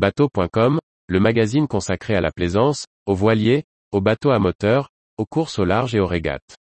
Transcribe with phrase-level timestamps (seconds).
[0.00, 0.78] Bateau.com,
[1.08, 4.88] le magazine consacré à la plaisance, aux voiliers, aux bateaux à moteur,
[5.18, 6.56] aux courses au large et aux régates.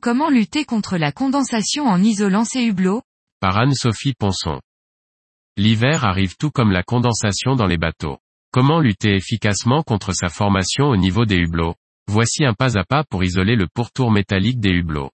[0.00, 3.02] Comment lutter contre la condensation en isolant ses hublots?
[3.40, 4.58] Par Anne-Sophie Ponson.
[5.58, 8.16] L'hiver arrive tout comme la condensation dans les bateaux.
[8.50, 11.74] Comment lutter efficacement contre sa formation au niveau des hublots?
[12.06, 15.10] Voici un pas à pas pour isoler le pourtour métallique des hublots.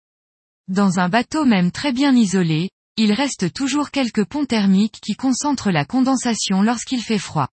[0.68, 5.72] Dans un bateau même très bien isolé, il reste toujours quelques ponts thermiques qui concentrent
[5.72, 7.48] la condensation lorsqu'il fait froid.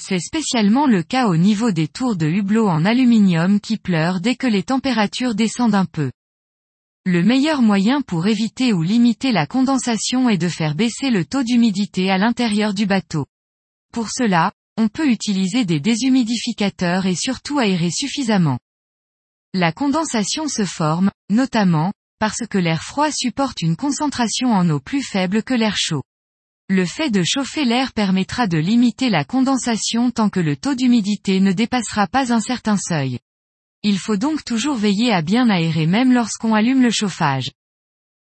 [0.00, 4.36] C'est spécialement le cas au niveau des tours de hublots en aluminium qui pleurent dès
[4.36, 6.12] que les températures descendent un peu.
[7.04, 11.42] Le meilleur moyen pour éviter ou limiter la condensation est de faire baisser le taux
[11.42, 13.26] d'humidité à l'intérieur du bateau.
[13.92, 18.60] Pour cela, on peut utiliser des déshumidificateurs et surtout aérer suffisamment.
[19.52, 25.02] La condensation se forme, notamment, parce que l'air froid supporte une concentration en eau plus
[25.02, 26.04] faible que l'air chaud.
[26.68, 31.40] Le fait de chauffer l'air permettra de limiter la condensation tant que le taux d'humidité
[31.40, 33.18] ne dépassera pas un certain seuil.
[33.82, 37.50] Il faut donc toujours veiller à bien aérer même lorsqu'on allume le chauffage.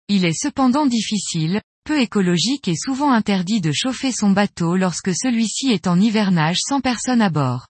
[0.10, 5.72] Il est cependant difficile, peu écologique et souvent interdit de chauffer son bateau lorsque celui-ci
[5.72, 7.68] est en hivernage sans personne à bord.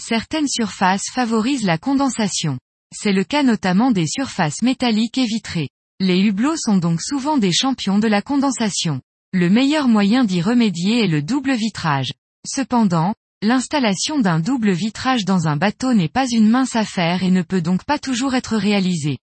[0.00, 2.58] Certaines surfaces favorisent la condensation.
[2.94, 5.68] C'est le cas notamment des surfaces métalliques et vitrées.
[6.00, 9.00] Les hublots sont donc souvent des champions de la condensation.
[9.32, 12.12] Le meilleur moyen d'y remédier est le double vitrage.
[12.46, 17.42] Cependant, L'installation d'un double vitrage dans un bateau n'est pas une mince affaire et ne
[17.42, 19.18] peut donc pas toujours être réalisée.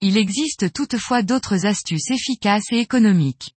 [0.00, 3.54] Il existe toutefois d'autres astuces efficaces et économiques.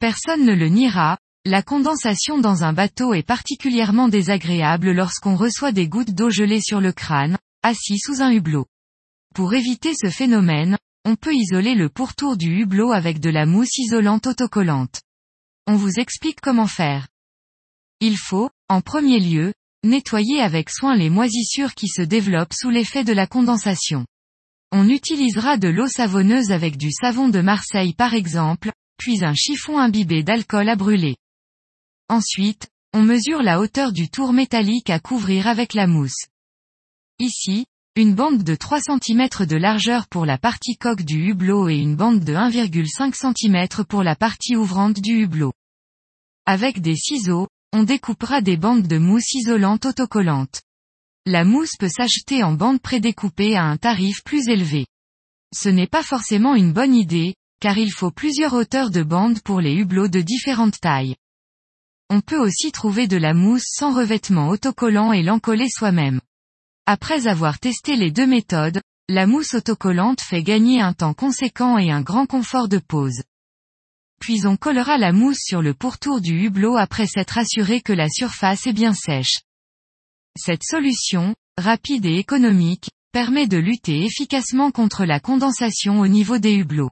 [0.00, 5.88] Personne ne le niera, la condensation dans un bateau est particulièrement désagréable lorsqu'on reçoit des
[5.88, 8.66] gouttes d'eau gelée sur le crâne, assis sous un hublot.
[9.34, 13.78] Pour éviter ce phénomène, on peut isoler le pourtour du hublot avec de la mousse
[13.78, 15.00] isolante autocollante.
[15.66, 17.08] On vous explique comment faire.
[18.00, 19.52] Il faut, en premier lieu,
[19.82, 24.06] nettoyer avec soin les moisissures qui se développent sous l'effet de la condensation.
[24.72, 29.78] On utilisera de l'eau savonneuse avec du savon de Marseille par exemple, puis un chiffon
[29.78, 31.16] imbibé d'alcool à brûler.
[32.08, 36.26] Ensuite, on mesure la hauteur du tour métallique à couvrir avec la mousse.
[37.18, 37.66] Ici,
[37.96, 41.96] une bande de 3 cm de largeur pour la partie coque du hublot et une
[41.96, 45.52] bande de 1,5 cm pour la partie ouvrante du hublot.
[46.46, 50.62] Avec des ciseaux, on découpera des bandes de mousse isolante autocollante.
[51.32, 54.86] La mousse peut s'acheter en bandes prédécoupées à un tarif plus élevé.
[55.54, 59.60] Ce n'est pas forcément une bonne idée, car il faut plusieurs hauteurs de bandes pour
[59.60, 61.14] les hublots de différentes tailles.
[62.08, 66.20] On peut aussi trouver de la mousse sans revêtement autocollant et l'encoller soi-même.
[66.86, 71.92] Après avoir testé les deux méthodes, la mousse autocollante fait gagner un temps conséquent et
[71.92, 73.22] un grand confort de pose
[74.20, 78.10] puis on collera la mousse sur le pourtour du hublot après s'être assuré que la
[78.10, 79.40] surface est bien sèche.
[80.36, 86.54] Cette solution, rapide et économique, permet de lutter efficacement contre la condensation au niveau des
[86.54, 86.90] hublots.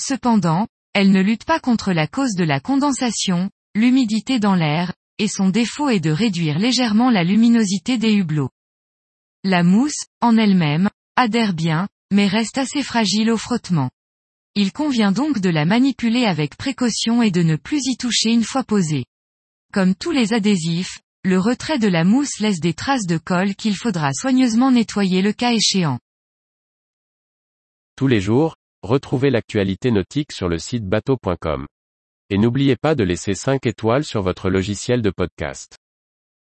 [0.00, 5.28] Cependant, elle ne lutte pas contre la cause de la condensation, l'humidité dans l'air, et
[5.28, 8.50] son défaut est de réduire légèrement la luminosité des hublots.
[9.44, 13.90] La mousse, en elle-même, adhère bien, mais reste assez fragile au frottement.
[14.54, 18.44] Il convient donc de la manipuler avec précaution et de ne plus y toucher une
[18.44, 19.04] fois posée.
[19.72, 23.76] Comme tous les adhésifs, le retrait de la mousse laisse des traces de colle qu'il
[23.76, 26.00] faudra soigneusement nettoyer le cas échéant.
[27.96, 31.66] Tous les jours, retrouvez l'actualité nautique sur le site bateau.com.
[32.30, 35.76] Et n'oubliez pas de laisser 5 étoiles sur votre logiciel de podcast.